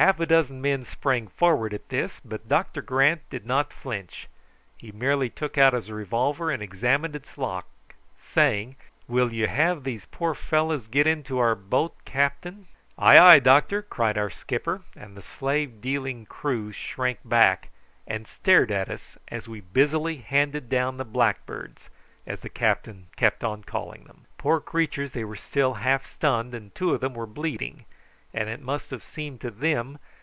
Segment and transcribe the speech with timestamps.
[0.00, 4.28] Half a dozen men sprang forward at this, but Doctor Grant did not flinch,
[4.78, 7.66] he merely took out his revolver and examined its lock,
[8.18, 12.66] saying: "Will you have these poor fellows got into our boat, captain?"
[12.96, 17.68] "Ay, ay, doctor," cried our skipper; and the slave dealing crew shrank back
[18.06, 19.18] and stared as
[19.48, 21.90] we busily handed down the blackbirds,
[22.26, 24.24] as the captain kept on calling them.
[24.38, 27.84] Poor creatures, they were still half stunned and two of them were bleeding,
[28.32, 29.98] and it must have seemed to then?